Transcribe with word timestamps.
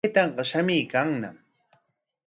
Taytanqa 0.03 0.41
shamuykanñam. 0.49 1.37